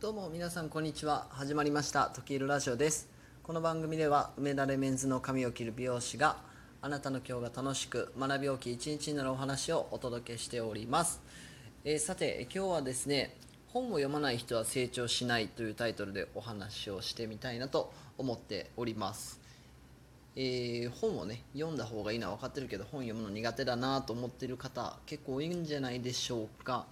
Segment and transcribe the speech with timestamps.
[0.00, 1.26] どうも皆さんこんにちは。
[1.30, 2.12] 始まりました。
[2.14, 3.08] 時いるラジオです。
[3.42, 6.36] この番組では梅田レメンズの髪を切る美容師が
[6.80, 11.20] あなたの今日が楽しく学び大きい一日になるお話をお届けしております、
[11.84, 13.34] えーさて今日はですね
[13.72, 19.40] 本を読まない人は成長しないというタイトルでお話をしてみたいなと思っております。
[20.36, 26.86] えー本をね読んだ方がいいのは分かってるけど本読むの苦手だなと思ってる方結構多いんじゃないでしょうか、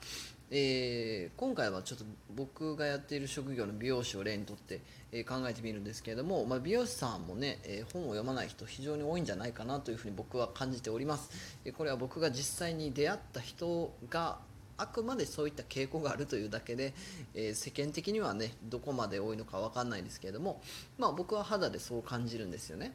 [0.51, 2.05] えー今回はちょっと
[2.35, 14.39] 僕がやっている職業の美容師を例にとって、えー考えてみるんですけれども、まあ、美容師さんもね、えー本を読まない人非常に多いんじゃないかなというふうに僕は感じております、えこれは僕が実際に出会った人が
[14.79, 16.95] あくまでそういった傾向があるというだけで、
[17.35, 20.63] えー世間的にはねどこまで多いのか分かんないですけれども、
[20.97, 22.93] まあ、僕は肌でそう感じるんですよね。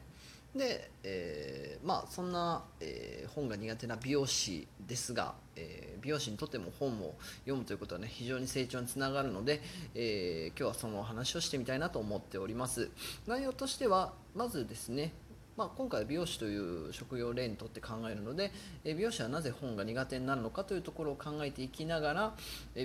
[0.54, 9.62] で、えーまあそんな、えー本が苦手な美容師ですが、えー美容師にとっても本を読むということはね非常に成長につながるので、
[9.94, 12.90] え今日はそのお話をしてみたいなと思っております。
[13.26, 15.12] 内容としてはまずですね
[15.56, 18.52] まあ、今回は美容師という職業を例にとって考えるので、
[18.84, 22.34] 美容師はなぜ本が苦手になるのかというところを考えていきながら、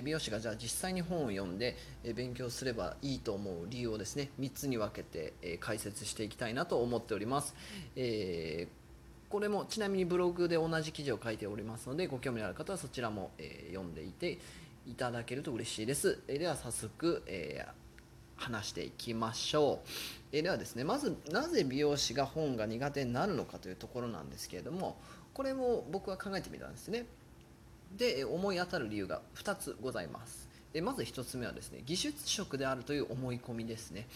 [0.02, 1.76] 美容師がじゃあ実際に本を読んで、
[2.14, 7.54] 勉強すればいいと思う理由をですね3つに分けて、解説していきたいなと思っております。
[7.96, 8.78] えー
[9.28, 14.38] これもちなみにブログで同じ記事を書いておりますのでご興味のある方はそちらも、え読んでいて
[14.86, 16.22] いただけると嬉しいです。
[16.28, 17.87] えでは早速、えー
[18.38, 19.88] 話していきましょう、
[20.32, 24.96] えではですねまずなぜ美容師が本が苦手になるのかというところなんですけれども
[25.34, 27.06] これも僕は考えてみたんですね。
[27.96, 30.47] で思い当たる理由が2つございます。
[30.74, 34.06] えまず1つ目はですね技術職であるという思い込みですね。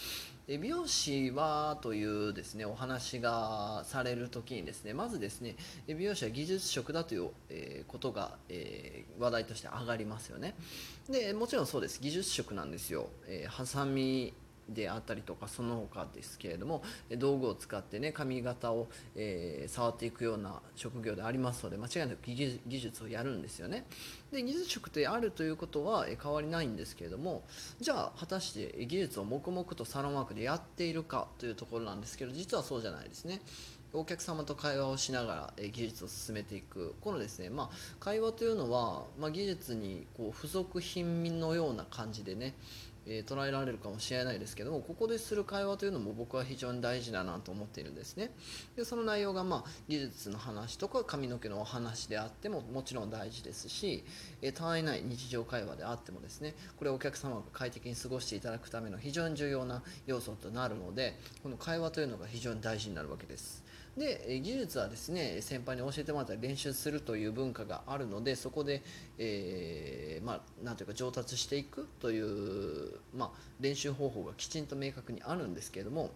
[0.46, 10.54] で美容師はというですねお話がされるときにですねまずですね美容師は技術職だという、えことが、え話題として上がりますよね。
[11.08, 12.00] でもちろんそうです。
[12.00, 14.34] 技術職なんですよ、えーハサミ
[14.74, 23.86] であったりとかその他ですけれどもえ道具を使ってね髪型を、えー触っていくような職業でありますので間違いなく技術技術をやるんですよね。
[24.30, 27.42] で技術職であるということはえ変わりないんですけれども
[27.80, 33.40] じゃあ果たしてえ技術を黙々とサロンワークでやっているかというところなんですけど実はそうじゃないですね。
[33.94, 36.94] お客様と会話をしながらえ技術を進めていく。
[37.02, 37.70] このですね、まあ、
[38.00, 42.54] 会話というのは、まあ、技術にこう付属品のような感じでね、
[43.06, 48.30] えー捉えられるかもしれないですけどもここでする会話というのも僕は非常に大事だなと思っているんですね。
[48.76, 54.04] でその内容が、まあ、技術の話とか髪の毛のお話であってももちろん大事ですし、
[54.40, 63.61] えー、他愛ない日常会話であってもですねこれお客様が快適に過ごしていただくための非常に重要な要素となるのでこの会話というのが非常に大事になるわけです。
[63.96, 68.82] で技術はですね先輩に教えてもらったり練習するという文化があるのでそこで、
[69.18, 76.10] えーまあ、なんというか上達していくという、まあ、練習方法がきちんと明確にあるんですけれども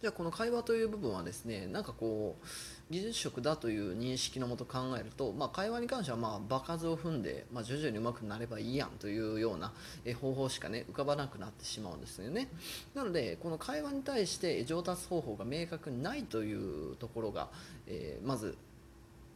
[0.00, 2.46] じゃあこの会話という部分はですねなんかこう
[2.92, 9.72] 技術職だという認識のもと考えると、まあ、会話に関してはま場数を踏んで、まあ、徐々に上手くなればいいやんというような
[10.18, 12.48] 方法しかね浮かばなくなってしまうんですよね。
[12.94, 17.48] なのでこの会話に対して上達方法が明確にないというところが、
[17.86, 18.56] えーまず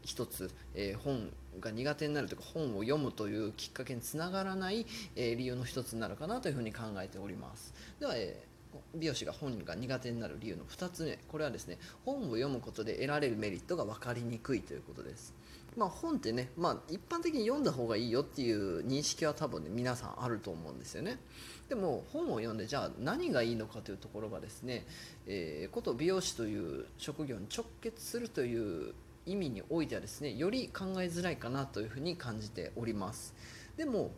[0.03, 1.31] 一つ、えー本
[1.61, 7.75] が苦手になるというか本を読むというきっかけにつながらない、えー理由の一つになるかなというふうに考えております。
[8.01, 8.54] では、えー
[8.95, 15.35] 美容師が本が苦手になる理由の2つ目これはですね本を読むことで得られるメリットが分かりにくいということです。
[15.77, 21.19] まあ本ってね、まあ、一般的に読んだ方がいいよっていう認識は多分ね皆さんあると思うんですよね。
[21.69, 24.87] でも本を読んでじゃあ何がいいのかというところがですね、
[25.27, 28.95] えーこと美容師という職業に直結するという
[29.27, 33.35] 意味においてはですねより考えづらいかなというふうに感じております。
[33.77, 34.11] でも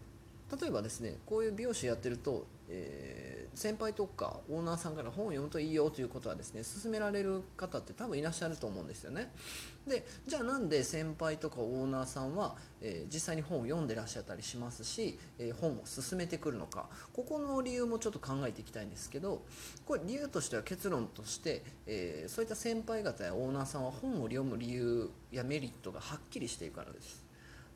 [0.60, 9.32] 例えばですねこういう美容師やってると、えー先輩とかオーナーさんから本を読むといいよということはですね勧められる方って多分いらっしゃると思うんですよね。
[9.86, 16.90] でじゃあなんで先輩とかオーナーさんは、えー実際に本を読んでらっしゃったりしますし、えー本を勧めてくるのか。
[17.14, 19.42] ここの理由もちょっと考えていきたいんですけど
[19.86, 27.25] これ理由としては結論として、えそういった先輩方やオーナーさんは本を読む理由やメリットがはっきりしているからです。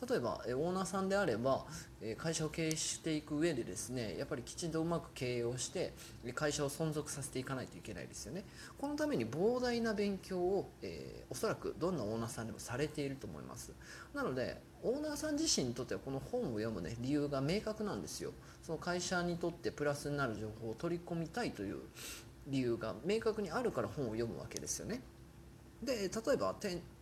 [0.09, 1.65] 例えばえオーナーさんであれば
[2.01, 5.93] え会社を経営していく上でですねやっぱりきちんとうまく経営をして
[6.35, 8.45] 会社を存続させていかないといけないですよね。
[8.79, 13.73] このために膨大な勉強を、えーおそらくどんなオーナーさんでもされていると思います。
[14.15, 18.33] なのでオーナーさん自身にとってはこの本を読む、ね、理由が明確なんですよ。
[18.63, 21.77] その会社にとってプラスになる情報を取り込みたいという
[22.49, 25.03] 理由が明確にあるから本を読むわけですよね。
[25.83, 26.55] で例えば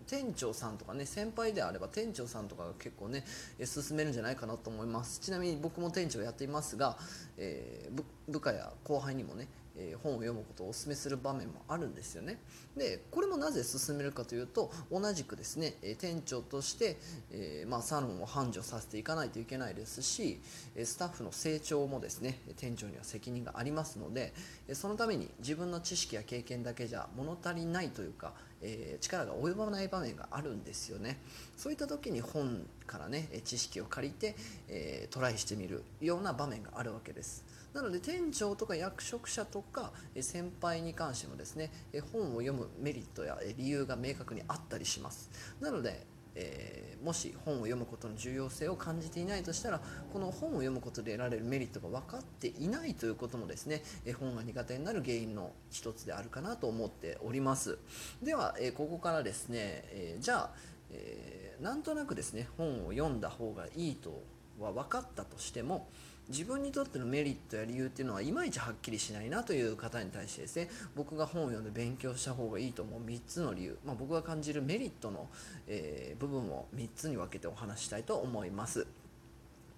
[0.08, 3.25] 店長さんとかね先輩であれば店長さんとかが結構ね
[3.64, 5.20] 進めるんじゃないかなと思います。
[5.20, 6.96] ちなみに僕も店長やっていますが、
[7.37, 12.38] えー、部下や後輩にもねえ本を読むことをお勧めする場面もあるんですよね。
[12.76, 16.99] でこれもなぜ進めるかというと同じくですね店長として、
[17.31, 20.40] えー、まあ、サロンを繁盛させていかないといけないですし
[20.84, 24.32] スタッフの成長もですね店長には責任がありますので
[24.72, 28.32] そのために自分の知識や経験だけじゃ物足りないというか
[28.62, 31.19] えー、力が及ばない場面があるんですよね。
[31.56, 34.37] そういった時に本からね知識を借りて、
[34.69, 37.44] えー、トライしてみるような場面があるわけです。
[37.75, 41.70] なので店長とか役職者とか先輩に関してもですね
[42.12, 45.31] 本を読むメリットや理由が明確にあったりします。
[45.60, 49.80] なのでえー、もし本を読むことの重要性を感じていないとしたら
[50.12, 57.78] この本を読むことで得られるメリットが分かっていないということもですね、え本が苦手になる原因の一つであるかなと思っております。
[58.22, 60.50] では、えここからですね、えじゃあ、
[60.90, 64.22] え、なんとなくですね本を読んだ方がいいと
[64.58, 65.88] は分かったとしても
[66.28, 75.28] 自分にとってのメリットや理由っていうのはいまいちはっきりしないなという方に対してですね僕が本を読んで勉強した方がいいと思う3つの理由、まあ、僕が感じるメリットの、
[75.66, 78.86] えー、部分を3つに分けてお話したいと思います。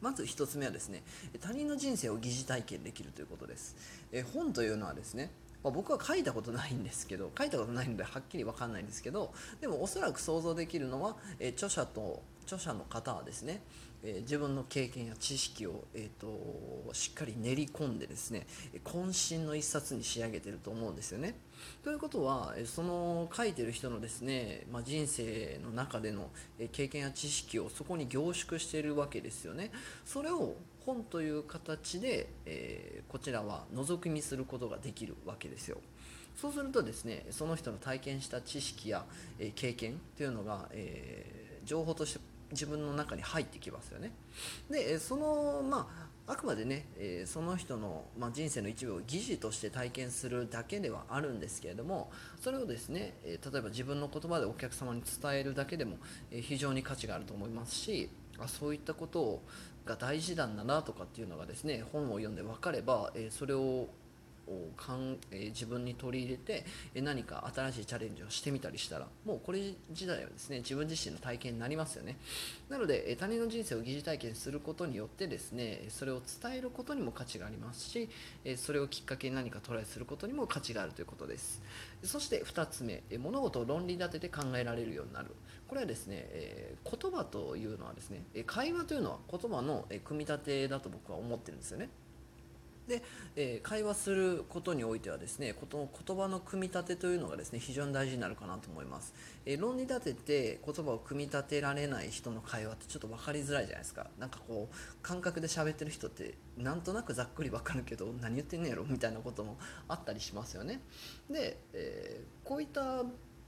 [0.01, 1.03] まず1つ目はですね
[1.41, 3.77] 他人の人生を疑似体験できるということです、
[4.13, 5.31] え本というのはですね
[5.63, 12.23] まあ、僕は書いたことないんですけど書いたことないのではっきり分かんないんですけどでもおそらく想像できるのは、え著者と
[12.55, 13.63] 著者の方はですね
[14.03, 18.47] えー、自分の経験や知識を、えーと、しっかり練り込んでですね
[18.85, 21.35] 渾身の一冊に仕上げてると思うんですよね。
[21.85, 26.31] ということはその書いてる人のですね、まあ、人生の中での
[26.73, 29.71] 経験や知識をそこに凝縮しているわけですよね。
[30.07, 30.55] それを
[30.87, 35.77] 本という形で、えー、こちらは覗き見することができるわけですよ。
[36.41, 39.05] そうするとですねその人の体験した知識や、
[39.39, 42.21] えー、経験というのが、えー、情報として
[42.53, 44.13] 自分の中に入ってきますよね。
[44.71, 55.97] でそのまああくまでね、えその人の、まあ、人生の一部を疑似として体験するだけではあるんですけれどもそれをですね、え例えば自分の言葉でお客様に伝えるだけでも、
[56.31, 59.43] え非常に価値があると思いますしあそういったこと
[59.85, 63.91] が大事なんだなとかっていうのがですね本を読んで分かれば、えそれをを
[64.77, 66.65] かん、えー、自分に取り入れて、
[66.95, 69.61] え何か新しいチャレンジをしてみたりしたらもうこれ
[69.91, 72.17] 自体はですね自分自身の体験になりますよね。
[72.69, 78.09] なので、え他人の人生を疑似体験することによってですねそれを伝えることにも価値がありますし、
[78.45, 81.63] えそれをきっかけに何かトライすることにも価値があるということです。
[82.03, 85.29] そして2つ目、え物事を論理立てて考えられるようになる。
[85.69, 91.89] これはですね、え言葉というのはですね会話というのは言葉の組み立てだと僕は思ってるんですよね。
[92.91, 93.03] で、
[93.37, 99.15] えー、会話することにおいてはですねこの言葉の組み立てというのがですね非常に大事になるかなと思います、
[99.47, 104.09] えー、論理立てて言葉を組み立てられない人の会話ってちょっと分かりづらいじゃないですか。
[104.19, 108.85] なんかこう感覚で喋ってる人ってなんとなくざっくり分かるけど何言ってんねやろ？
[108.85, 109.57] みたいなことも
[109.89, 110.81] あったりしますよね。
[111.31, 113.05] で、えー、こういった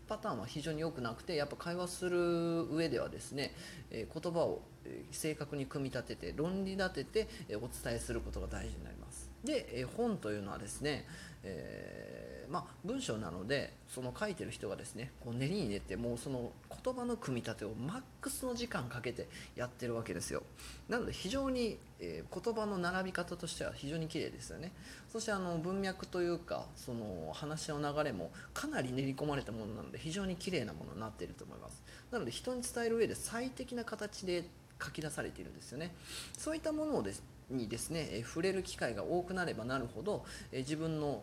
[0.08, 3.54] パターンは非常に良くなくてやっぱ会話する上ではですね、
[3.90, 4.62] え言葉を
[5.10, 9.21] 正確に組み立てて論理立ててお伝えすることが大事になります。
[9.44, 11.04] で本というのはですね、
[11.42, 16.52] えー、まあ、文章なのでその書いてる人がですねこう練りに練ってもうその
[16.84, 20.42] 言葉の組み立てをマックスの時間かけてやってるわけですよ。
[20.88, 24.72] なので非常に、えー、言葉の並び方としては非常に綺麗ですよね。
[25.08, 31.82] そしてあの文脈というかその話の流れもかなり練り込まれたものなので非常に綺麗なものになっていると思います。
[32.10, 34.44] なので人に伝える上で最適な形で
[34.82, 35.94] 書き出されているんですよね。
[36.36, 37.22] そういったものをです
[37.52, 41.22] にですね、触れる機会が多くなればなるほど、自分の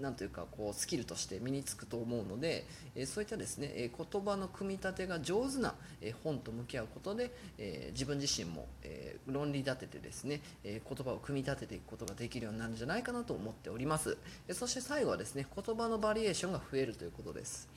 [0.00, 2.64] なんというかこうスキルとして身につくと思うので、
[2.94, 14.16] えそういったですね、え言葉の組み立てが上手な、え本と向き合うことで、え自分自身も、え論理立ててですね、え言葉を組み立てていくことができるようになるんじゃないかなと思っております、
[14.48, 17.68] えそして最後はですね言葉のバリエーションが増えるということです。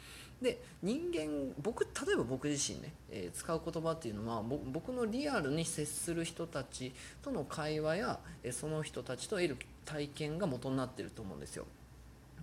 [0.41, 11.65] で人間僕例えば僕自身ね、え、使う言葉っていうのは僕のリアルに接する人たちとの会話や、えその人たちと得る体験が元になってると思うんですよ。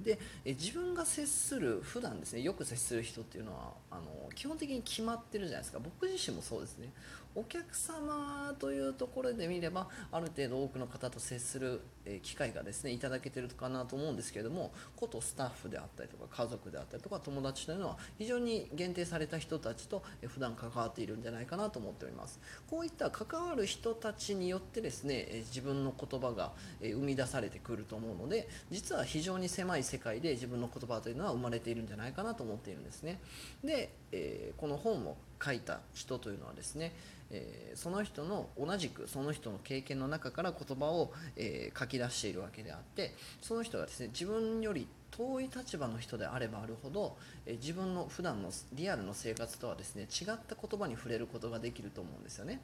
[0.02, 5.78] で自分が接する普段ですねよく接する人っていうのはあの基本的に決まってるじゃないですか。
[5.78, 6.92] 僕自身もそうですね。
[7.35, 11.80] お客様というところで見ればある程度多くの方と接する
[12.23, 22.40] 機会がですねいただけてるかなと思うんですけれどもことスタッフであったりとか家族であったりとか友達というのは非常に限定された人たちと普段関わっているんじゃないかなと思っております。
[22.69, 33.18] こういった関わる人たちによってですね自分の言葉が生み出されてくると思うので実は非常に狭い世界で自分の言葉というのは生まれているんじゃないかなと思っているんですね。
[33.64, 36.92] で、えー、この本を書いた人というのはですね、
[37.30, 52.60] えー、その人の同じくその人の経験の中から言葉を、えー、書き出しているわけであってその人がですね自分より遠い立場の人であればあるほど、え自分の普段のリアルの生活とはですね違った言葉に触れることができると思うんですよね。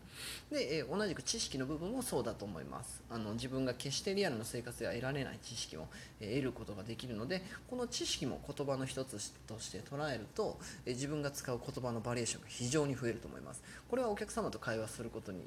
[0.50, 3.02] で、え同じく知識の部分もそうだと思います。
[3.10, 5.86] あの自分が決してリアルの生活では得られない知識を、
[6.20, 13.62] え得ることができるのでこの知識も言葉の一つとして捉えると、え自分が使う言葉のバリエーションが非常に増えると思います。
[13.88, 15.40] これはお客様と会話することに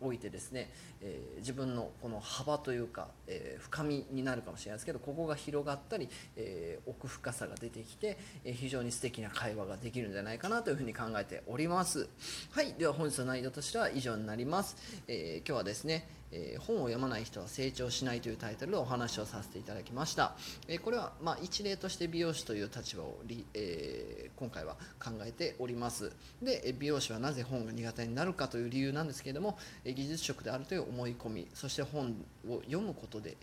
[0.00, 12.08] おいてですね、えー、自分のこの幅というか、えー、深みになるかもしれないですけどここが広がったり、えー、奥深さが出てきて、え非常に素敵な会話ができるんじゃないかなというふうに考えております。
[12.50, 14.76] はいでは本日の内容としては以上になります、
[15.08, 20.34] え今日はですねえー、本を読まない人は成長しないというタイトルでお話をさせていただきました、
[20.68, 23.20] えー、これはまあ一例として美容師という立場を、
[23.54, 26.12] えー、今回は考えております。
[26.42, 32.14] で美容師はなぜ本が苦手になるかという理由なんですけれども技術職であるという思い込みそして本
[32.48, 33.36] を読むことで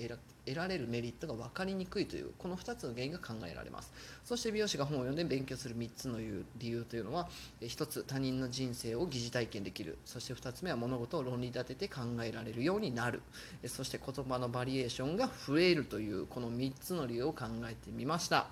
[0.45, 3.91] 得られるメリットが分かりにくいというこの2つの原因が考えられます。
[4.23, 7.29] そして美容師が本を読んで勉強する3つの理由というのは
[7.61, 9.97] 1つ他人の人生を疑似体験できる。
[10.05, 13.21] そして2つ目は物事を論理立てて考えられるようになる。
[13.65, 18.47] そして言葉のバリエーションが増えるというこの3つの理由を考えてみました。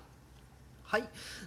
[0.86, 1.04] はい、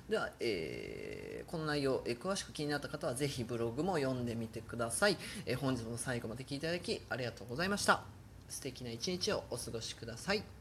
[0.10, 8.19] では、えー、この内容、えー、詳しく気になった方はぜひブログも読んでみてください、えー、本日も最後まで聞いていただきありがとうございました。
[8.50, 10.59] 素敵な一日をお過ごしください。